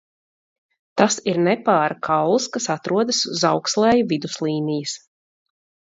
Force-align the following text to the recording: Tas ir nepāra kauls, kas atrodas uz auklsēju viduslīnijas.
Tas 1.01 1.17
ir 1.33 1.37
nepāra 1.49 1.97
kauls, 2.09 2.49
kas 2.55 2.67
atrodas 2.77 3.21
uz 3.35 3.45
auklsēju 3.53 4.09
viduslīnijas. 4.15 4.97